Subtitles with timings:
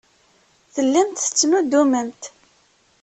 [0.73, 2.23] Tellamt tettnuddumemt.